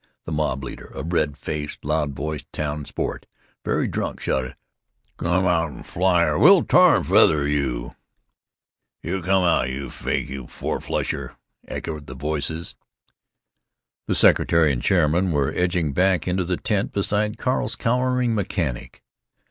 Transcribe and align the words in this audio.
The 0.25 0.31
mob 0.31 0.63
leader, 0.63 0.87
a 0.95 1.03
red 1.03 1.37
faced, 1.37 1.85
loud 1.85 2.13
voiced 2.15 2.51
town 2.51 2.85
sport, 2.85 3.27
very 3.63 3.87
drunk, 3.87 4.19
shouted, 4.19 4.55
"Come 5.17 5.45
out 5.45 5.69
and 5.69 5.85
fly 5.85 6.23
or 6.23 6.39
we'll 6.39 6.63
tar 6.63 6.95
and 6.97 7.05
feather 7.07 7.47
you!" 7.47 7.95
"Yuh, 9.03 9.21
come 9.21 9.43
on, 9.43 9.69
you 9.69 9.91
fake, 9.91 10.27
you 10.27 10.47
four 10.47 10.81
flusher!" 10.81 11.37
echoed 11.67 12.07
the 12.07 12.15
voices. 12.15 12.75
The 14.07 14.15
secretary 14.15 14.73
and 14.73 14.81
chairman 14.81 15.31
were 15.31 15.53
edging 15.55 15.93
back 15.93 16.27
into 16.27 16.45
the 16.45 16.57
tent, 16.57 16.93
beside 16.93 17.37
Carl's 17.37 17.75
cowering 17.75 18.33
mechanic. 18.33 19.03